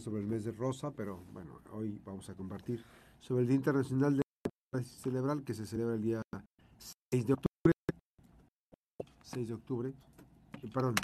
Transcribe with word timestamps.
sobre 0.00 0.20
el 0.20 0.26
mes 0.26 0.44
de 0.44 0.52
rosa, 0.52 0.90
pero 0.90 1.24
bueno, 1.32 1.60
hoy 1.72 2.00
vamos 2.04 2.28
a 2.28 2.34
compartir 2.34 2.84
sobre 3.20 3.42
el 3.42 3.48
Día 3.48 3.56
Internacional 3.56 4.16
de 4.16 4.22
Parálisis 4.70 5.00
Cerebral 5.00 5.44
que 5.44 5.54
se 5.54 5.66
celebra 5.66 5.94
el 5.94 6.02
día 6.02 6.22
6 7.12 7.26
de 7.26 7.32
octubre. 7.32 7.72
6 9.22 9.48
de 9.48 9.54
octubre, 9.54 9.92
eh, 10.62 10.70
perdón, 10.72 10.94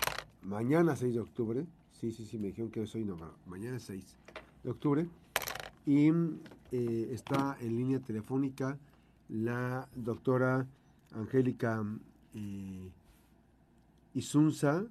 mañana 0.43 0.97
6 0.97 1.15
de 1.15 1.21
octubre. 1.21 1.67
Sí, 1.93 2.13
sí, 2.13 2.25
sí, 2.25 2.39
me 2.39 2.49
dijeron 2.49 2.71
que 2.71 2.81
hoy 2.81 3.05
no, 3.05 3.17
mañana 3.47 3.77
es 3.77 3.85
6 3.85 4.17
de 4.65 4.71
octubre. 4.71 5.07
Y 5.87 6.09
eh, 6.73 7.11
está 7.13 7.57
en 7.61 7.77
línea 7.77 8.01
telefónica 8.01 8.79
la 9.29 9.89
doctora 9.95 10.67
Angélica 11.13 11.85
eh, 12.35 12.91
Isunza. 14.15 14.85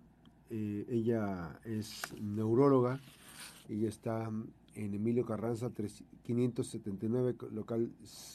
Eh, 0.50 0.86
ella 0.90 1.60
es 1.64 2.02
neuróloga 2.20 3.00
ella 3.70 3.88
está 3.88 4.30
en 4.74 4.94
Emilio 4.94 5.26
Carranza 5.26 5.72
579, 6.24 7.36
local 7.52 7.92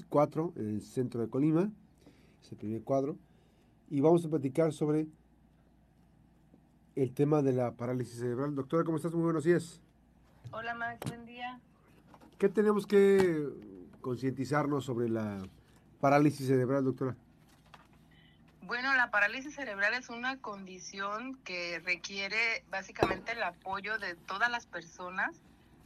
4, 0.08 0.52
en 0.56 0.68
el 0.68 0.80
centro 0.80 1.20
de 1.20 1.28
Colima. 1.28 1.72
Es 2.42 2.52
el 2.52 2.58
primer 2.58 2.82
cuadro. 2.82 3.18
Y 3.90 4.00
vamos 4.00 4.24
a 4.24 4.28
platicar 4.28 4.72
sobre 4.72 5.08
el 6.94 7.12
tema 7.12 7.42
de 7.42 7.52
la 7.52 7.72
parálisis 7.72 8.18
cerebral. 8.18 8.54
Doctora, 8.54 8.84
¿cómo 8.84 8.96
estás? 8.96 9.12
Muy 9.12 9.24
buenos 9.24 9.44
días. 9.44 9.80
Hola, 10.52 10.74
Max. 10.74 11.00
Buen 11.08 11.26
día. 11.26 11.60
¿Qué 12.38 12.48
tenemos 12.48 12.86
que 12.86 13.48
concientizarnos 14.00 14.84
sobre 14.84 15.08
la 15.08 15.42
parálisis 16.00 16.46
cerebral, 16.46 16.84
doctora? 16.84 17.16
Bueno, 18.66 18.94
la 18.94 19.10
parálisis 19.10 19.56
cerebral 19.56 19.92
es 19.92 20.08
una 20.08 20.38
condición 20.38 21.36
que 21.44 21.80
requiere 21.80 22.64
básicamente 22.70 23.32
el 23.32 23.42
apoyo 23.42 23.98
de 23.98 24.14
todas 24.14 24.50
las 24.50 24.64
personas 24.64 25.36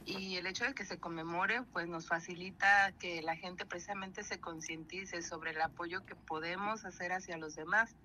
y 0.05 0.37
el 0.37 0.47
hecho 0.47 0.63
de 0.63 0.73
que 0.73 0.85
se 0.85 0.97
conmemore 0.97 1.63
pues 1.73 1.89
nos 1.89 2.07
facilita 2.07 2.93
que 2.93 3.21
la 3.21 3.35
gente 3.35 3.65
precisamente 3.65 4.23
se 4.23 4.39
concientice 4.39 5.21
sobre 5.21 5.51
el 5.51 5.61
apoyo 5.61 6.05
que 6.05 6.15
podemos 6.15 6.85
hacer 6.85 7.11
hacia 7.11 7.37
los 7.37 7.53
demás, 7.53 7.97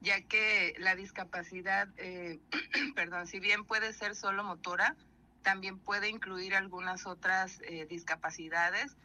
ya 0.00 0.20
que 0.22 0.74
la 0.78 0.96
discapacidad, 0.96 1.86
eh, 1.96 2.40
perdón, 2.96 3.28
si 3.28 3.38
bien 3.38 3.64
puede 3.64 3.92
ser 3.92 4.16
solo 4.16 4.42
motora, 4.42 4.96
también 5.42 5.78
puede 5.78 6.08
incluir 6.08 6.56
algunas 6.56 7.06
otras 7.06 7.60
eh, 7.60 7.86
discapacidades 7.88 8.96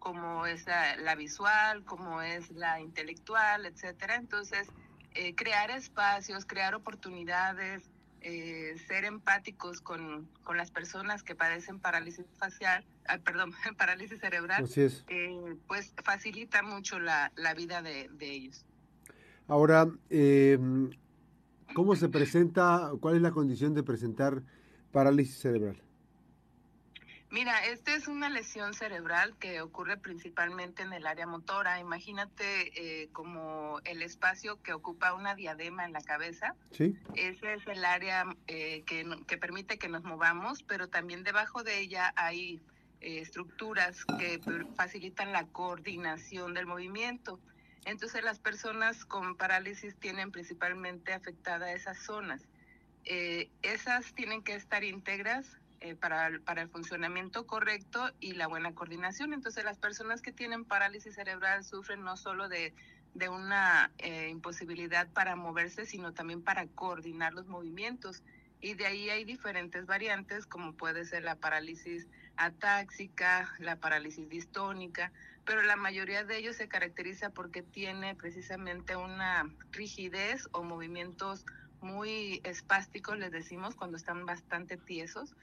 como 0.00 0.46
es 0.46 0.66
la, 0.66 1.14
visual, 1.14 1.84
como 1.84 2.22
es 2.22 2.50
la 2.50 2.80
intelectual, 2.80 3.66
etcétera. 3.66 4.16
Entonces, 4.16 4.66
eh, 5.14 5.34
crear 5.36 5.70
espacios, 5.70 6.44
crear 6.46 6.74
oportunidades, 6.74 7.84
eh, 8.22 8.74
ser 8.88 9.04
empáticos 9.04 9.80
con, 9.80 10.28
con, 10.42 10.56
las 10.56 10.70
personas 10.70 11.22
que 11.22 11.34
padecen 11.34 11.78
parálisis 11.78 12.26
facial, 12.38 12.84
ah, 13.06 13.18
perdón, 13.18 13.52
parálisis 13.78 14.18
cerebral, 14.20 14.68
eh, 14.76 15.56
pues 15.68 15.94
facilita 16.02 16.62
mucho 16.62 16.98
la, 16.98 17.30
la 17.36 17.54
vida 17.54 17.82
de, 17.82 18.08
de, 18.12 18.30
ellos. 18.30 18.64
Ahora, 19.48 19.86
em, 20.08 20.90
¿cómo 21.74 21.94
se 21.94 22.08
presenta, 22.08 22.90
cuál 23.00 23.16
es 23.16 23.22
la 23.22 23.32
condición 23.32 23.74
de 23.74 23.82
presentar 23.82 24.42
parálisis 24.92 25.38
cerebral? 25.38 25.82
Mira, 27.30 27.64
esta 27.66 27.94
es 27.94 28.08
una 28.08 28.28
lesión 28.28 28.74
cerebral 28.74 29.36
que 29.38 29.60
ocurre 29.60 29.96
principalmente 29.96 30.82
en 30.82 30.92
el 30.92 31.06
área 31.06 31.28
motora. 31.28 31.78
Imagínate 31.78 33.02
eh, 33.02 33.08
como 33.12 33.78
el 33.84 34.02
espacio 34.02 34.60
que 34.62 34.72
ocupa 34.72 35.14
una 35.14 35.36
diadema 35.36 35.84
en 35.84 35.92
la 35.92 36.00
cabeza. 36.00 36.56
Sí. 36.72 36.98
Ese 37.14 37.54
es 37.54 37.66
el 37.68 37.84
área 37.84 38.24
eh, 38.48 38.82
que, 38.84 39.06
que, 39.28 39.38
permite 39.38 39.78
que 39.78 39.88
nos 39.88 40.02
movamos, 40.02 40.64
pero 40.64 40.88
también 40.88 41.22
debajo 41.22 41.62
de 41.62 41.78
ella 41.78 42.12
hay 42.16 42.60
eh, 43.00 43.20
estructuras 43.20 44.04
que 44.18 44.40
facilitan 44.74 45.30
la 45.30 45.46
coordinación 45.46 46.52
del 46.52 46.66
movimiento. 46.66 47.38
Entonces 47.84 48.24
las 48.24 48.40
personas 48.40 49.04
con 49.04 49.36
parálisis 49.36 49.94
tienen 50.00 50.32
principalmente 50.32 51.12
afectada 51.12 51.72
esas 51.72 52.02
zonas. 52.02 52.42
esas 53.04 54.12
tienen 54.14 54.42
que 54.42 54.54
estar 54.54 54.82
íntegras 54.82 55.59
eh, 55.80 55.94
para, 55.94 56.30
para 56.44 56.62
el 56.62 56.68
funcionamiento 56.68 57.46
correcto 57.46 58.10
y 58.20 58.32
la 58.32 58.46
buena 58.46 58.74
coordinación. 58.74 59.32
Entonces 59.32 59.64
las 59.64 59.78
personas 59.78 60.20
que 60.20 60.32
tienen 60.32 60.64
parálisis 60.64 61.14
cerebral 61.14 61.64
sufren 61.64 62.02
no 62.02 62.16
solo 62.16 62.48
de, 62.48 62.74
de 63.14 63.28
una 63.28 63.90
eh, 63.98 64.28
imposibilidad 64.28 65.08
para 65.08 65.36
moverse, 65.36 65.86
sino 65.86 66.12
también 66.12 66.42
para 66.42 66.66
coordinar 66.66 67.32
los 67.32 67.46
movimientos. 67.46 68.22
Y 68.60 68.74
de 68.74 68.86
ahí 68.86 69.08
hay 69.08 69.24
diferentes 69.24 69.86
variantes, 69.86 70.46
como 70.46 70.74
puede 70.74 71.04
ser 71.06 71.24
la 71.24 71.36
parálisis 71.36 72.06
atáxica, 72.36 73.50
la 73.58 73.76
parálisis 73.76 74.28
distónica, 74.28 75.12
pero 75.44 75.62
la 75.62 75.76
mayoría 75.76 76.24
de 76.24 76.36
ellos 76.36 76.56
se 76.56 76.68
caracteriza 76.68 77.30
porque 77.30 77.62
tiene 77.62 78.14
precisamente 78.14 78.96
una 78.96 79.50
rigidez 79.72 80.48
o 80.52 80.62
movimientos 80.62 81.44
muy 81.80 82.40
espásticos, 82.44 83.18
les 83.18 83.32
decimos, 83.32 83.74
cuando 83.74 83.96
están 83.96 84.26
bastante 84.26 84.76
tiesos, 84.76 85.34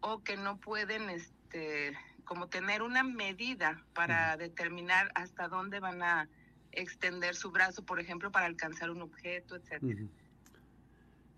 o 0.00 0.22
que 0.22 0.36
no 0.36 0.58
pueden 0.58 1.10
este 1.10 1.96
como 2.24 2.48
tener 2.48 2.82
una 2.82 3.02
medida 3.02 3.82
para 3.94 4.36
determinar 4.36 5.10
hasta 5.14 5.48
dónde 5.48 5.80
van 5.80 6.02
a 6.02 6.28
extender 6.72 7.34
su 7.34 7.50
brazo, 7.50 7.82
por 7.84 8.00
ejemplo, 8.00 8.30
para 8.30 8.44
alcanzar 8.44 8.90
un 8.90 9.00
objeto, 9.00 9.56
etcétera. 9.56 10.04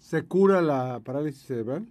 ¿Se 0.00 0.24
cura 0.24 0.60
la 0.60 0.98
parálisis 0.98 1.46
cerebral? 1.46 1.86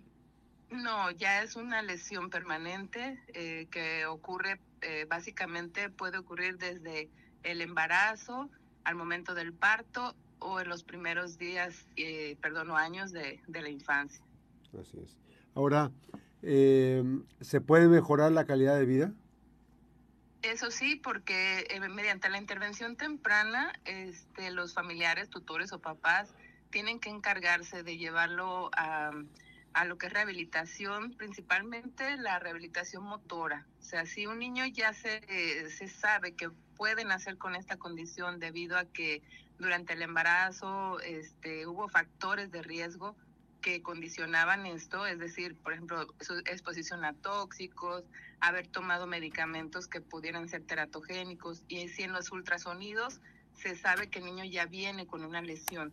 No, 0.70 1.10
ya 1.12 1.42
es 1.42 1.56
una 1.56 1.82
lesión 1.82 2.30
permanente 2.30 3.18
eh, 3.34 3.68
que 3.72 4.06
ocurre, 4.06 4.60
eh, 4.82 5.06
básicamente 5.10 5.90
puede 5.90 6.18
ocurrir 6.18 6.58
desde 6.58 7.10
el 7.44 7.62
embarazo 7.62 8.50
al 8.84 8.96
momento 8.96 9.34
del 9.34 9.54
parto 9.54 10.14
o 10.40 10.60
en 10.60 10.68
los 10.68 10.84
primeros 10.84 11.38
días, 11.38 11.88
eh, 11.96 12.38
perdón, 12.42 12.70
o 12.72 12.78
años 12.78 13.12
de, 13.12 13.42
de 13.48 13.62
la 13.62 13.70
infancia. 13.70 14.24
Así 14.80 15.00
es. 15.00 15.18
Ahora, 15.56 15.92
eh, 16.42 17.04
¿se 17.42 17.62
puede 17.62 17.88
mejorar 17.88 18.32
la 18.32 18.46
calidad 18.46 18.78
de 18.78 18.86
vida? 18.86 19.12
Eso 20.42 20.72
sí, 20.72 20.96
porque 20.96 21.68
eh, 21.70 21.80
mediante 21.90 22.30
la 22.30 22.38
intervención 22.38 22.96
temprana, 22.96 23.74
este, 23.86 24.52
los 24.52 24.74
familiares, 24.74 25.30
tutores 25.30 25.74
o 25.74 25.80
papás 25.80 26.34
tienen 26.70 27.00
que 27.00 27.10
encargarse 27.10 27.84
de 27.84 27.98
llevarlo 27.98 28.70
a, 28.74 29.12
a 29.74 29.86
lo 29.86 29.98
que 29.98 30.08
es 30.08 30.14
rehabilitación, 30.14 31.14
principalmente 31.14 32.16
la 32.18 32.40
rehabilitación 32.40 33.04
motora. 33.04 33.66
O 33.82 33.84
sea, 33.84 34.06
si 34.06 34.28
un 34.28 34.40
niño 34.40 34.66
ya 34.68 34.94
se, 34.94 35.70
se 35.70 35.88
sabe 35.90 36.34
que 36.34 36.50
puede 36.78 37.04
nacer 37.04 37.38
con 37.38 37.56
esta 37.56 37.78
condición 37.78 38.40
debido 38.40 38.78
a 38.78 38.86
que 38.86 39.22
durante 39.60 39.94
el 39.94 40.02
embarazo 40.02 41.00
este, 41.02 41.68
hubo 41.68 41.90
factores 41.90 42.52
de 42.52 42.62
riesgo, 42.62 43.16
que 43.62 43.82
condicionaban 43.82 44.66
esto, 44.66 45.06
es 45.06 45.20
decir, 45.20 45.56
por 45.56 45.74
ejemplo, 45.74 46.08
su 46.20 46.38
exposición 46.40 47.06
a 47.06 47.14
tóxicos, 47.14 48.04
haber 48.40 48.68
tomado 48.68 49.08
medicamentos 49.08 49.88
que 49.88 50.02
pudieran 50.02 50.48
ser 50.50 50.64
teratogénicos 50.64 51.64
y 51.68 51.88
si 51.90 52.04
en 52.04 52.14
los 52.14 52.32
ultrasonidos 52.32 53.20
se 53.54 53.76
sabe 53.76 54.10
que 54.10 54.20
el 54.20 54.26
niño 54.26 54.46
ya 54.46 54.66
viene 54.66 55.06
con 55.06 55.24
una 55.24 55.42
lesión. 55.42 55.92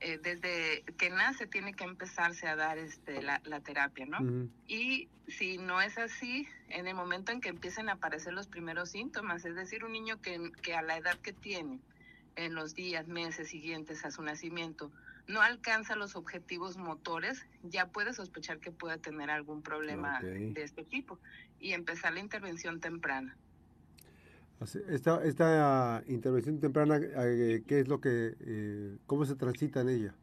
Eh, 0.00 0.18
desde 0.18 0.82
que 0.98 1.08
nace 1.08 1.46
tiene 1.46 1.72
que 1.72 1.84
empezarse 1.84 2.48
a 2.48 2.56
dar 2.56 2.76
este, 2.78 3.22
la, 3.22 3.40
terapia, 3.60 4.04
¿no? 4.04 4.48
Y 4.66 5.08
si 5.28 5.56
no 5.56 5.80
es 5.80 5.96
así, 5.96 6.46
en 6.68 6.88
el 6.88 6.94
momento 6.94 7.32
en 7.32 7.40
que 7.40 7.48
empiecen 7.48 7.88
a 7.88 7.92
aparecer 7.92 8.34
los 8.34 8.48
primeros 8.48 8.90
síntomas, 8.90 9.44
es 9.44 9.54
decir, 9.54 9.84
un 9.84 9.92
niño 9.92 10.20
que, 10.20 10.52
que 10.62 10.74
a 10.74 10.82
la 10.82 10.98
edad 10.98 11.16
que 11.20 11.32
tiene, 11.32 11.78
en 12.36 12.54
los 12.54 12.74
días, 12.74 13.06
meses 13.06 13.48
siguientes 13.48 14.04
a 14.04 14.10
su 14.10 14.22
nacimiento, 14.22 14.90
no 15.26 15.40
alcanza 15.40 15.96
los 15.96 16.16
objetivos 16.16 16.76
motores, 16.76 17.46
ya 17.62 17.86
puede 17.88 18.12
sospechar 18.12 18.58
que 18.58 18.70
pueda 18.70 18.98
tener 18.98 19.30
algún 19.30 19.62
problema 19.62 20.20
de 20.20 20.62
este 20.62 20.84
tipo 20.84 21.18
y 21.58 21.72
empezar 21.72 22.12
la 22.12 22.20
intervención 22.20 22.80
temprana. 22.80 23.36
Esta, 24.88 25.22
esta 25.24 26.02
intervención 26.06 26.58
temprana, 26.60 26.98
eh, 26.98 27.62
¿qué 27.66 27.80
es 27.80 27.88
lo 27.88 28.00
que, 28.00 28.34
eh, 28.40 28.96
cómo 29.06 29.26
se 29.26 29.34
transita 29.34 29.80
en 29.80 29.88
ella? 29.90 30.14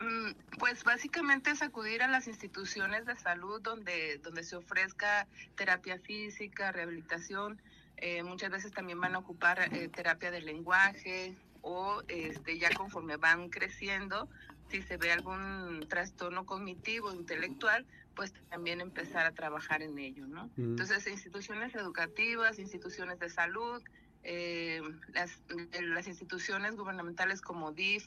Mm, 0.00 0.32
pues 0.58 0.82
básicamente 0.82 1.50
es 1.50 1.62
acudir 1.62 2.02
a 2.02 2.08
las 2.08 2.26
instituciones 2.26 3.06
de 3.06 3.16
salud 3.16 3.60
donde, 3.60 4.18
donde 4.18 4.42
se 4.42 4.56
ofrezca 4.56 5.28
terapia 5.56 5.98
física, 5.98 6.72
rehabilitación. 6.72 7.60
Eh, 7.96 8.22
muchas 8.22 8.50
veces 8.50 8.72
también 8.72 8.98
van 9.00 9.14
a 9.14 9.18
ocupar 9.18 9.68
terapia 9.94 10.30
del 10.30 10.46
lenguaje, 10.46 11.36
o 11.62 12.02
este, 12.08 12.58
ya 12.58 12.70
conforme 12.74 13.16
van 13.16 13.48
creciendo, 13.48 14.28
si 14.68 14.82
se 14.82 14.96
ve 14.96 15.12
algún 15.12 15.84
trastorno 15.88 16.46
cognitivo, 16.46 17.12
intelectual, 17.12 17.86
pues 18.14 18.32
también 18.48 18.80
empezar 18.80 19.26
a 19.26 19.32
trabajar 19.32 19.82
en 19.82 19.98
ello, 19.98 20.26
¿no? 20.26 20.46
Mm. 20.56 20.72
Entonces, 20.72 21.06
instituciones 21.06 21.74
educativas, 21.74 22.58
instituciones 22.58 23.18
de 23.18 23.30
salud, 23.30 23.82
eh, 24.22 24.82
las, 25.12 25.40
las 25.80 26.06
instituciones 26.06 26.76
gubernamentales 26.76 27.40
como 27.40 27.72
DIF, 27.72 28.06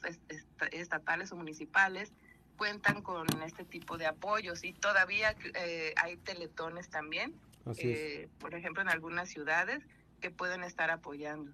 estatales 0.71 1.31
o 1.31 1.35
municipales, 1.35 2.11
cuentan 2.57 3.01
con 3.01 3.27
este 3.43 3.65
tipo 3.65 3.97
de 3.97 4.05
apoyos 4.05 4.63
y 4.63 4.73
todavía 4.73 5.35
eh, 5.55 5.93
hay 5.97 6.17
teletones 6.17 6.89
también, 6.89 7.33
eh, 7.77 8.29
por 8.39 8.53
ejemplo, 8.53 8.81
en 8.81 8.89
algunas 8.89 9.29
ciudades 9.29 9.83
que 10.21 10.29
pueden 10.29 10.63
estar 10.63 10.91
apoyando. 10.91 11.51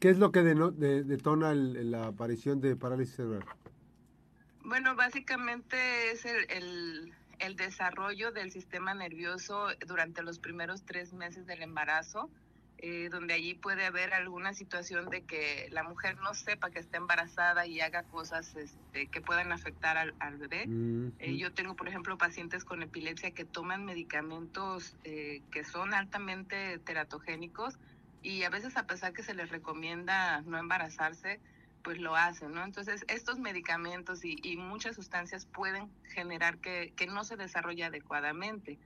¿Qué 0.00 0.10
es 0.10 0.18
lo 0.18 0.30
que 0.30 0.42
detona 0.42 1.54
la 1.54 2.08
aparición 2.08 2.60
de 2.60 2.76
parálisis 2.76 3.16
cerebral? 3.16 3.44
Bueno, 4.62 4.94
básicamente 4.94 6.10
es 6.10 6.24
el, 6.26 7.12
el, 7.38 7.56
desarrollo 7.56 8.32
del 8.32 8.50
sistema 8.50 8.94
nervioso 8.94 9.68
durante 9.86 10.22
los 10.22 10.38
primeros 10.38 10.84
tres 10.84 11.12
meses 11.12 11.46
del 11.46 11.62
embarazo, 11.62 12.28
eh, 12.78 13.08
donde 13.10 13.32
allí 13.32 13.54
puede 13.54 13.86
haber 13.86 14.12
alguna 14.12 14.52
situación 14.52 15.08
de 15.08 15.22
que 15.22 15.68
la 15.70 15.82
mujer 15.82 16.18
no 16.18 16.34
sepa 16.34 16.70
que 16.70 16.80
está 16.80 16.98
embarazada 16.98 17.66
y 17.66 17.80
haga 17.80 18.02
cosas 18.02 18.54
este, 18.56 19.06
que 19.06 19.22
puedan 19.22 19.50
afectar 19.50 19.96
al, 19.96 20.36
bebé. 20.36 20.66
Eh, 21.20 21.36
yo 21.38 21.54
tengo, 21.54 21.74
por 21.74 21.88
ejemplo, 21.88 22.18
pacientes 22.18 22.64
con 22.64 22.82
epilepsia 22.82 23.30
que 23.30 23.46
toman 23.46 23.86
medicamentos 23.86 24.94
eh, 25.04 25.40
que 25.50 25.64
son 25.64 25.94
altamente 25.94 26.78
teratogénicos 26.80 27.78
y 28.22 28.42
a 28.42 28.50
veces 28.50 28.76
a 28.76 28.86
pesar 28.86 29.12
que 29.12 29.22
se 29.22 29.34
les 29.34 29.50
recomienda 29.50 30.40
no 30.42 30.58
embarazarse, 30.58 31.40
pues 31.82 31.98
lo 31.98 32.16
hacen, 32.16 32.52
¿no? 32.52 32.64
Entonces, 32.64 33.04
estos 33.06 33.38
medicamentos 33.38 34.24
y, 34.24 34.56
muchas 34.56 34.96
sustancias 34.96 35.46
pueden 35.46 35.88
generar 36.14 36.58
que, 36.58 36.92
que, 36.96 37.06
no 37.06 37.22
se 37.22 37.36
desarrolle 37.36 37.84
adecuadamente. 37.84 38.78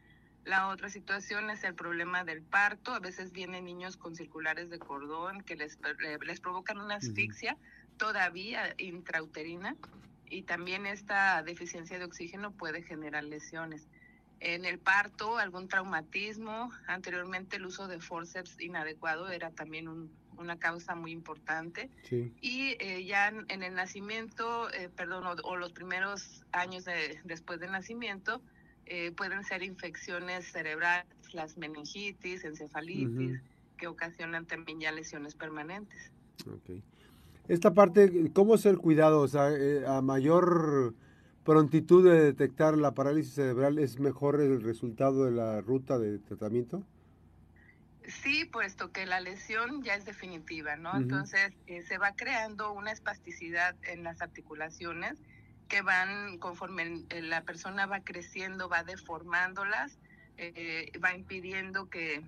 La 0.45 0.69
otra 0.69 0.91
situación 0.91 1.49
es 1.51 1.65
el 1.65 1.75
problema 1.75 2.25
del 2.25 2.43
parto. 2.43 2.93
A 2.93 2.99
veces 2.99 3.33
vienen 3.33 3.65
niños 3.65 3.97
con 3.97 4.17
circulares 4.17 4.69
de 4.69 4.79
cordón 4.79 5.43
que 5.43 5.57
les, 5.57 5.79
les 6.21 6.41
provocan 6.41 6.79
una 6.79 6.97
asfixia 6.97 7.57
todavía 7.97 8.75
intrauterina 8.79 9.77
y 10.31 10.43
también 10.43 10.87
esta 10.87 11.43
deficiencia 11.43 11.99
de 11.99 12.05
oxígeno 12.05 12.53
puede 12.53 12.83
generar 12.83 13.25
lesiones 13.25 13.87
en 14.41 14.65
el 14.65 14.79
parto, 14.79 15.39
algún 15.39 15.69
traumatismo. 15.69 16.71
Anteriormente 16.87 17.57
el 17.57 17.67
uso 17.67 17.87
de 17.89 18.01
forceps 18.01 18.59
inadecuado 18.61 19.29
era 19.31 19.51
también 19.51 20.11
una 20.39 20.59
causa 20.59 20.95
muy 20.95 21.13
importante. 21.13 21.91
Y 22.41 22.77
eh, 22.81 23.05
ya 23.05 23.29
en, 23.29 23.63
el 23.63 23.75
nacimiento, 23.75 24.71
eh, 24.73 24.89
perdón, 24.95 25.39
o, 25.45 25.57
los 25.57 25.73
primeros 25.73 26.43
años 26.53 26.87
después 27.25 27.61
del 27.61 27.71
nacimiento, 27.71 28.41
eh, 28.87 29.13
pueden 29.13 29.45
ser 29.45 29.63
infecciones 29.63 30.51
cerebrales, 30.51 31.07
las 31.33 31.57
meningitis, 31.59 32.45
encefalitis, 32.45 33.41
que 33.77 33.87
ocasionan 33.87 34.47
también 34.47 34.81
ya 34.81 34.91
lesiones 34.91 35.35
permanentes. 35.35 36.11
Esta 37.47 37.75
parte, 37.75 38.33
¿cómo 38.33 38.55
es 38.55 38.65
el 38.65 38.79
cuidado? 38.79 39.21
O 39.21 39.29
sea, 39.29 39.51
a 39.87 40.01
mayor 40.01 40.95
prontitud 41.45 42.05
de 42.05 42.21
detectar 42.21 42.77
la 42.77 42.93
parálisis 42.93 43.35
cerebral 43.35 43.79
es 43.79 43.99
mejor 43.99 44.41
el 44.41 44.63
resultado 44.63 45.25
de 45.25 45.33
la 45.33 45.61
ruta 45.61 45.99
de 45.99 46.19
tratamiento? 46.19 46.83
Sí, 48.07 48.45
puesto 48.45 48.93
que 48.93 49.07
la 49.07 49.21
lesión 49.21 49.83
ya 49.83 49.95
es 49.95 50.05
definitiva, 50.05 50.77
¿no? 50.77 50.97
Entonces 50.97 51.53
eh, 51.67 51.83
se 51.83 51.99
va 51.99 52.13
creando 52.17 52.73
una 52.73 52.91
espasticidad 52.91 53.77
en 53.83 54.03
las 54.03 54.21
articulaciones 54.21 55.19
que 55.69 55.83
van 55.83 56.39
conforme 56.39 57.05
la 57.23 57.43
persona 57.43 57.87
va 57.87 58.01
creciendo, 58.01 58.69
va 58.69 58.83
deformándolas, 58.83 59.99
eh, 60.39 60.91
va 61.03 61.15
impidiendo 61.15 61.89
que, 61.89 62.25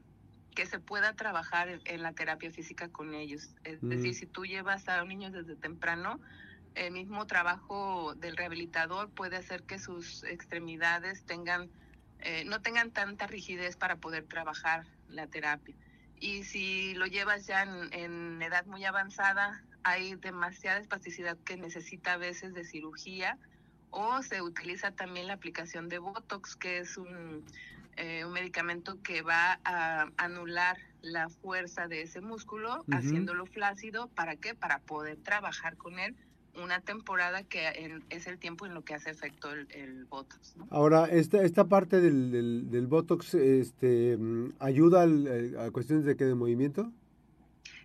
que 0.55 0.67
se 0.67 0.79
pueda 0.79 1.15
trabajar 1.15 1.81
en, 1.85 2.03
la 2.03 2.13
terapia 2.13 2.53
física 2.53 2.89
con 2.89 3.15
ellos. 3.15 3.51
Es 3.65 3.81
decir, 3.81 4.15
si 4.15 4.27
tú 4.27 4.45
llevas 4.45 4.89
a 4.89 5.03
un 5.03 5.09
niño 5.09 5.31
desde 5.31 5.57
temprano, 5.57 6.21
el 6.75 6.93
mismo 6.93 7.27
trabajo 7.27 8.15
del 8.17 8.37
rehabilitador 8.37 9.11
puede 9.11 9.37
hacer 9.37 9.63
que 9.63 9.79
sus 9.79 10.25
extremidades 10.25 11.25
tengan, 11.25 11.71
eh, 12.21 12.45
no 12.45 12.61
tengan 12.63 12.91
tanta 12.91 13.27
rigidez 13.27 13.77
para 13.77 13.97
poder 13.97 14.25
trabajar 14.25 14.85
la 15.09 15.27
terapia. 15.27 15.75
Y 16.19 16.45
si 16.45 16.95
lo 16.95 17.07
llevas 17.07 17.47
ya 17.47 17.63
en, 17.63 18.41
edad 18.43 18.65
muy 18.67 18.85
avanzada, 18.85 19.63
hay 19.83 20.15
demasiada 20.15 20.79
espasticidad 20.79 21.37
que 21.45 21.57
necesita 21.57 22.13
a 22.13 22.17
veces 22.17 22.55
de 22.55 22.65
cirugía 22.65 23.39
o 23.91 24.23
se 24.23 24.41
utiliza 24.41 24.93
también 24.93 25.27
la 25.27 25.35
aplicación 25.35 25.89
de 25.89 25.99
Botox, 25.99 26.57
que 26.57 26.79
es 26.79 26.97
un, 26.97 27.45
eh, 27.97 28.25
un 28.25 28.33
medicamento 28.33 29.03
que 29.03 29.23
va 29.23 29.61
a 29.65 30.11
anular 30.17 30.79
la 31.03 31.29
fuerza 31.29 31.89
de 31.89 32.03
ese 32.03 32.21
músculo, 32.21 32.85
haciéndolo 32.93 33.45
flácido. 33.45 34.07
¿Para 34.07 34.37
qué? 34.37 34.55
Para 34.55 34.79
poder 34.79 35.19
trabajar 35.19 35.77
con 35.77 35.99
él 35.99 36.17
una 36.57 36.81
temporada 36.81 37.43
que 37.43 38.01
es 38.11 38.27
el 38.27 38.39
tiempo 38.39 38.67
en 38.67 38.75
lo 38.75 38.85
que 38.85 38.95
hace 38.95 39.11
efecto 39.11 39.51
el, 39.53 40.05
Botox. 40.07 40.55
Ahora, 40.71 41.07
esta, 41.07 41.43
esta 41.43 41.65
parte 41.65 42.01
del, 42.01 42.71
del, 42.71 42.87
Botox 42.87 43.35
este, 43.35 44.19
ayuda 44.59 45.05
a 45.05 45.71
cuestiones 45.71 46.05
de, 46.05 46.17
qué, 46.17 46.25
de 46.25 46.35
movimiento. 46.35 46.93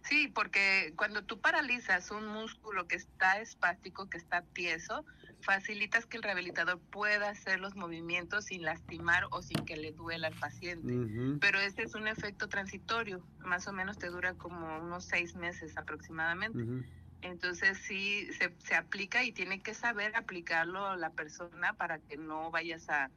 Sí, 0.03 0.29
porque 0.33 0.93
cuando 0.95 1.23
tú 1.23 1.39
paralizas 1.39 2.11
un 2.11 2.27
músculo 2.27 2.87
que 2.87 2.95
está 2.95 3.41
espástico, 3.41 4.09
que 4.09 4.17
está 4.17 4.41
tieso, 4.41 5.05
facilitas 5.41 6.05
que 6.05 6.17
el 6.17 6.23
rehabilitador 6.23 6.79
pueda 6.79 7.29
hacer 7.29 7.59
los 7.59 7.75
movimientos 7.75 8.45
sin 8.45 8.63
lastimar 8.63 9.25
o 9.31 9.41
sin 9.41 9.65
que 9.65 9.75
le 9.75 9.91
duela 9.91 10.27
al 10.27 10.35
paciente. 10.35 10.93
Pero 11.41 11.59
este 11.59 11.83
es 11.83 11.95
un 11.95 12.07
efecto 12.07 12.47
transitorio, 12.47 13.21
más 13.39 13.67
o 13.67 13.73
menos 13.73 13.97
te 13.97 14.07
dura 14.07 14.33
como 14.33 14.79
unos 14.79 15.05
seis 15.05 15.35
meses 15.35 15.77
aproximadamente. 15.77 16.85
Entonces 17.21 17.77
sí 17.79 18.27
se, 18.37 18.51
se, 18.59 18.75
aplica 18.75 19.23
y 19.23 19.31
tiene 19.31 19.59
que 19.59 19.73
saber 19.73 20.15
aplicarlo 20.15 20.95
la 20.95 21.09
persona 21.09 21.73
para 21.73 21.99
que 21.99 22.17
no 22.17 22.51
vayas 22.51 22.89
a, 22.89 23.09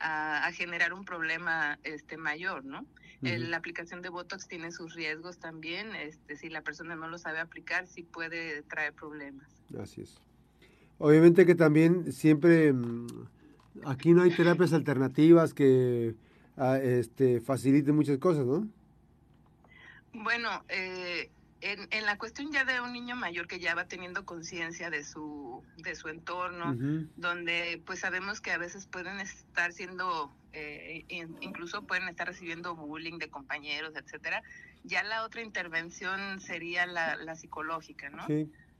a, 0.00 0.50
generar 0.52 0.92
un 0.92 1.04
problema 1.04 1.78
este 1.84 2.16
mayor, 2.16 2.64
¿no? 2.64 2.84
la 3.20 3.56
aplicación 3.56 4.02
de 4.02 4.08
Botox 4.08 4.48
tiene 4.48 4.72
sus 4.72 4.94
riesgos 4.94 5.38
también. 5.38 5.94
Este, 5.94 6.36
si 6.36 6.48
la 6.48 6.62
persona 6.62 6.96
no 6.96 7.06
lo 7.06 7.18
sabe 7.18 7.38
aplicar, 7.38 7.86
sí 7.86 8.02
puede 8.02 8.62
traer 8.62 8.94
problemas. 8.94 9.48
Así 9.80 10.00
es. 10.00 10.20
Obviamente 10.98 11.46
que 11.46 11.54
también 11.54 12.12
siempre 12.12 12.72
mm, 12.72 13.06
aquí 13.84 14.12
no 14.12 14.22
hay 14.22 14.34
terapias 14.34 14.72
alternativas 14.72 15.54
que 15.54 16.16
ah, 16.56 16.78
este, 16.78 17.40
faciliten 17.40 17.94
muchas 17.94 18.18
cosas, 18.18 18.44
¿no? 18.44 18.68
Bueno, 20.12 20.64
eh, 20.68 21.30
en, 21.62 21.86
en, 21.90 22.06
la 22.06 22.18
cuestión 22.18 22.50
ya 22.52 22.64
de 22.64 22.80
un 22.80 22.92
niño 22.92 23.14
mayor 23.14 23.46
que 23.46 23.60
ya 23.60 23.74
va 23.74 23.86
teniendo 23.86 24.26
conciencia 24.26 24.90
de 24.90 25.04
su, 25.04 25.62
de 25.76 25.94
su 25.94 26.08
entorno, 26.08 26.74
donde 27.16 27.80
pues 27.86 28.00
sabemos 28.00 28.40
que 28.40 28.50
a 28.50 28.58
veces 28.58 28.86
pueden 28.86 29.20
estar 29.20 29.72
siendo, 29.72 30.34
eh, 30.52 31.04
incluso 31.40 31.82
pueden 31.82 32.08
estar 32.08 32.26
recibiendo 32.26 32.74
bullying 32.74 33.18
de 33.18 33.30
compañeros, 33.30 33.94
etcétera, 33.94 34.42
ya 34.82 35.04
la 35.04 35.24
otra 35.24 35.42
intervención 35.42 36.40
sería 36.40 36.84
la, 36.86 37.14
la 37.16 37.36
psicológica, 37.36 38.10
¿no? 38.10 38.26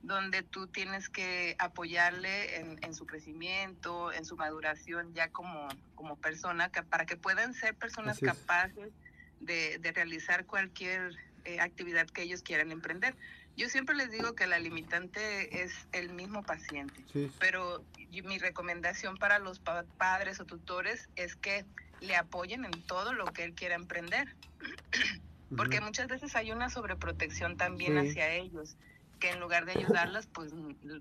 Donde 0.03 0.43
tú 0.43 0.67
tienes 0.67 1.09
que 1.09 1.55
apoyarle 1.61 2.57
en, 2.57 2.83
en, 2.83 2.93
su 2.93 3.07
crecimiento, 3.07 4.13
en 4.13 4.25
su 4.25 4.37
maduración 4.37 5.15
ya 5.15 5.29
como, 5.31 5.69
como 5.95 6.17
persona, 6.17 6.71
para 6.91 7.07
que 7.07 7.17
puedan 7.17 7.55
ser 7.55 7.77
personas 7.77 8.19
capaces 8.19 8.91
de, 9.39 9.79
de 9.79 9.93
realizar 9.93 10.45
cualquier 10.47 11.17
eh, 11.45 11.61
actividad 11.61 12.07
que 12.07 12.23
ellos 12.23 12.43
quieran 12.43 12.73
emprender. 12.73 13.15
Yo 13.57 13.69
siempre 13.69 13.95
les 13.95 14.11
digo 14.11 14.35
que 14.35 14.47
la 14.47 14.59
limitante 14.59 15.63
es 15.63 15.73
el 15.93 16.13
mismo 16.13 16.43
paciente, 16.43 17.05
pero 17.39 17.85
mi 18.25 18.39
recomendación 18.39 19.17
para 19.17 19.39
los 19.39 19.61
padres 19.61 20.41
o 20.41 20.45
tutores 20.47 21.09
es 21.17 21.37
que 21.37 21.65
le 22.01 22.17
apoyen 22.17 22.65
en 22.65 22.83
todo 22.87 23.13
lo 23.13 23.27
que 23.27 23.45
él 23.45 23.53
quiera 23.55 23.75
emprender, 23.75 24.35
porque 25.57 25.81
muchas 25.81 26.09
veces 26.09 26.35
hay 26.35 26.51
una 26.51 26.71
sobreprotección 26.71 27.57
también 27.57 27.99
hacia 27.99 28.33
ellos 28.35 28.77
que 29.23 29.31
en 29.31 29.39
lugar 29.39 29.67
de 29.67 29.73
ayudarlas, 29.73 30.27
pues 30.27 30.53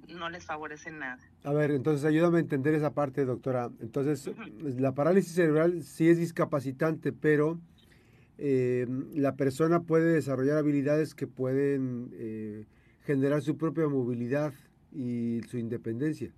no 0.08 0.30
les 0.30 0.46
favorece 0.46 0.92
nada. 0.92 1.18
A 1.44 1.54
ver, 1.54 1.72
entonces 1.72 2.06
ayúdame 2.06 2.38
a 2.38 2.42
entender 2.42 2.76
esa 2.76 2.94
parte, 2.94 3.26
doctora. 3.26 3.72
Entonces, 3.80 4.30
la 4.62 4.92
parálisis 4.92 5.34
cerebral 5.34 5.82
sí 5.82 6.08
es 6.08 6.20
discapacitante, 6.20 7.14
pero 7.14 7.60
eh, 8.44 8.88
la 9.14 9.36
persona 9.36 9.82
puede 9.84 10.14
desarrollar 10.14 10.58
habilidades 10.58 11.14
que 11.14 11.28
pueden 11.28 12.10
eh, 12.14 12.66
generar 13.06 13.44
su 13.44 13.56
propia 13.56 13.88
movilidad 13.88 14.52
y 14.92 15.42
su 15.48 15.60
independencia. 15.60 16.32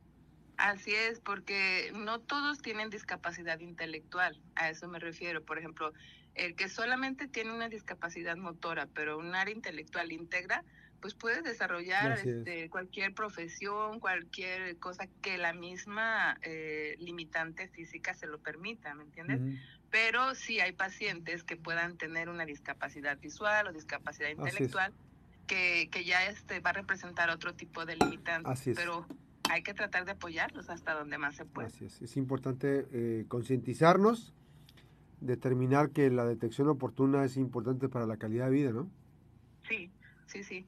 Así 0.58 0.94
es, 0.94 1.22
porque 1.22 1.94
no 1.96 2.20
todos 2.20 2.62
tienen 2.62 2.90
discapacidad 2.90 3.58
intelectual, 3.62 4.38
a 4.56 4.70
eso 4.70 4.90
me 4.90 5.00
refiero. 5.00 5.44
Por 5.44 5.58
ejemplo, 5.58 5.94
el 6.36 6.56
que 6.56 6.68
solamente 6.68 7.30
tiene 7.30 7.54
una 7.54 7.70
discapacidad 7.70 8.36
motora, 8.36 8.88
pero 8.94 9.18
un 9.18 9.34
área 9.34 9.56
intelectual 9.56 10.12
íntegra, 10.12 10.66
pues 11.00 11.14
puede 11.14 11.42
desarrollar 11.42 12.18
este, 12.18 12.70
cualquier 12.70 13.14
profesión, 13.14 14.00
cualquier 14.00 14.78
cosa 14.78 15.08
que 15.22 15.38
la 15.38 15.52
misma 15.52 16.38
eh, 16.42 16.96
limitante 17.00 17.68
física 17.68 18.14
se 18.14 18.26
lo 18.26 18.40
permita, 18.40 18.94
¿me 18.94 19.04
entiendes? 19.04 19.60
Pero 19.94 20.34
sí 20.34 20.60
hay 20.60 20.72
pacientes 20.72 21.44
que 21.44 21.56
puedan 21.56 21.98
tener 21.98 22.28
una 22.28 22.48
discapacidad 22.48 23.20
visual 23.20 23.68
o 23.68 23.72
discapacidad 23.72 24.30
intelectual 24.30 24.92
que, 25.46 25.88
que, 25.92 26.04
ya 26.04 26.26
este 26.26 26.60
va 26.62 26.72
a 26.72 26.74
representar 26.74 27.30
otro 27.30 27.54
tipo 27.54 27.86
de 27.86 27.98
limitantes. 27.98 28.72
Pero 28.76 29.06
hay 29.52 29.62
que 29.62 29.76
tratar 29.76 30.06
de 30.06 30.14
apoyarlos 30.14 30.72
hasta 30.72 30.96
donde 30.96 31.20
más 31.20 31.36
se 31.36 31.46
pueda. 31.46 31.68
Así 31.68 31.86
es, 31.86 32.02
es 32.02 32.18
importante 32.18 32.88
eh, 32.92 33.26
concientizarnos, 33.28 34.34
determinar 35.22 35.92
que 35.92 36.10
la 36.10 36.26
detección 36.26 36.70
oportuna 36.70 37.24
es 37.24 37.38
importante 37.38 37.88
para 37.88 38.08
la 38.08 38.18
calidad 38.18 38.46
de 38.46 38.52
vida, 38.52 38.72
¿no? 38.72 38.90
Sí, 39.70 39.92
sí, 40.26 40.44
sí. 40.44 40.66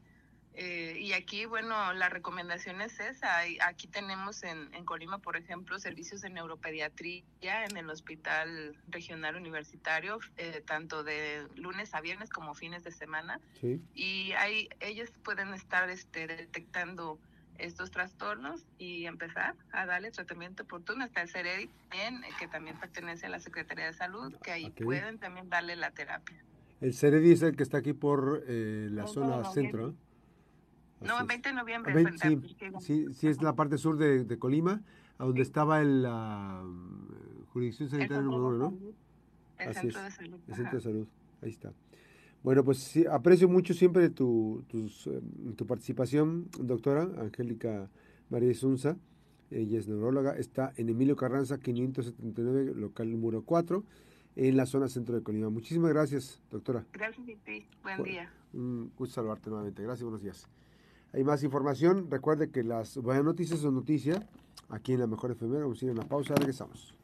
Eh, 0.58 0.98
y 1.00 1.14
aquí, 1.14 1.46
bueno, 1.46 1.94
la 1.94 2.08
recomendación 2.10 2.82
es 2.82 3.00
esa. 3.00 3.40
Aquí 3.68 3.88
tenemos 3.88 4.44
en, 4.44 4.74
en 4.74 4.86
Colima, 4.86 5.18
por 5.20 5.36
ejemplo, 5.36 5.78
servicios 5.80 6.22
de 6.22 6.30
neuropediatría 6.30 7.66
en 7.66 7.78
el 7.78 7.90
Hospital 7.90 8.78
Regional 8.88 9.36
Universitario, 9.36 10.20
eh, 10.38 10.64
tanto 10.66 11.04
de 11.04 11.46
lunes 11.56 11.94
a 11.94 12.02
viernes 12.02 12.30
como 12.30 12.56
fines 12.56 12.84
de 12.84 12.92
semana. 12.92 13.40
Sí. 13.60 13.82
Y 13.94 14.32
ahí 14.34 14.70
ellos 14.80 15.12
pueden 15.24 15.54
estar 15.54 15.90
este, 15.90 16.28
detectando 16.28 17.20
estos 17.58 17.92
trastornos 17.92 18.66
y 18.78 19.06
empezar 19.06 19.56
a 19.72 19.86
darle 19.86 20.12
tratamiento 20.12 20.64
oportuno. 20.64 21.06
Está 21.06 21.22
el 21.22 21.30
CEREDI 21.30 21.70
también, 21.90 22.24
eh, 22.24 22.30
que 22.40 22.48
también 22.48 22.80
pertenece 22.80 23.26
a 23.26 23.30
la 23.30 23.40
Secretaría 23.40 23.86
de 23.86 23.94
Salud, 23.94 24.34
que 24.44 24.52
ahí 24.52 24.70
pueden 24.72 25.20
también 25.20 25.50
darle 25.50 25.76
la 25.76 25.92
terapia. 25.92 26.38
El 26.82 26.94
CEREDI 26.94 27.32
es 27.32 27.42
el 27.42 27.56
que 27.56 27.64
está 27.64 27.78
aquí 27.78 27.94
por 27.94 28.44
eh, 28.48 28.90
la 28.92 29.04
No, 29.04 29.08
zona 29.08 29.28
no, 29.28 29.42
no, 29.44 29.54
centro, 29.54 29.96
¿no? 31.06 31.18
El 31.18 31.22
es. 31.24 31.28
20 31.28 31.50
de 31.50 31.56
noviembre. 31.56 32.06
Sí, 32.22 32.58
sí, 32.80 33.06
sí, 33.14 33.28
es 33.28 33.42
la 33.42 33.56
parte 33.56 33.78
sur 33.78 33.98
de, 33.98 34.24
de 34.24 34.40
Colima, 34.40 34.82
a 35.18 35.26
donde 35.26 35.42
estaba 35.42 35.82
el, 35.82 36.04
la 36.04 36.64
jurisdicción 37.54 37.90
sanitaria 37.90 38.22
número 38.22 38.48
uno, 38.48 38.58
¿no? 38.58 38.78
El 39.58 39.70
Así 39.70 39.80
centro 39.82 40.00
es, 40.00 40.06
de 40.06 40.12
salud. 40.12 40.40
El 40.48 40.56
centro 40.56 40.78
de 40.78 40.82
salud, 40.84 41.08
ahí 41.42 41.50
está. 41.50 41.74
Bueno, 42.44 42.64
pues 42.64 42.78
sí, 42.80 43.06
aprecio 43.10 43.50
mucho 43.50 43.74
siempre 43.74 44.10
tu, 44.10 44.64
tus, 44.68 45.08
eh, 45.08 45.22
tu 45.56 45.66
participación, 45.66 46.48
doctora 46.60 47.10
Angélica 47.20 47.90
María 48.30 48.52
Isunza. 48.52 48.98
Ella 49.50 49.80
es 49.80 49.88
neuróloga, 49.88 50.36
está 50.38 50.74
en 50.76 50.90
Emilio 50.90 51.16
Carranza 51.16 51.60
579, 51.60 52.74
local 52.76 53.12
número 53.12 53.44
4, 53.44 53.84
en 54.36 54.58
la 54.58 54.66
zona 54.66 54.90
centro 54.90 55.16
de 55.16 55.24
Colima. 55.24 55.50
Muchísimas 55.50 55.92
gracias, 55.92 56.42
doctora. 56.52 56.86
Gracias 56.94 57.24
a 57.28 57.44
ti. 57.46 57.66
Buen 57.82 57.98
Bueno. 57.98 58.04
día. 58.04 58.32
Un 58.54 58.92
gusto 58.98 59.16
saludarte 59.16 59.50
nuevamente. 59.50 59.82
Gracias, 59.82 60.04
buenos 60.04 60.22
días. 60.22 60.48
Hay 61.16 61.24
más 61.24 61.44
información. 61.44 62.12
Recuerde 62.12 62.50
que 62.50 62.62
las 62.62 62.98
buenas 62.98 63.24
noticias 63.24 63.62
son 63.62 63.74
noticias. 63.74 64.20
Aquí 64.68 64.92
en 64.92 65.00
la 65.00 65.08
Mejor 65.08 65.32
FM, 65.32 65.60
vamos 65.60 65.82
a 65.82 65.86
ir 65.86 65.92
a 65.92 65.94
una 65.94 66.04
pausa. 66.04 66.36
Regresamos. 66.36 66.95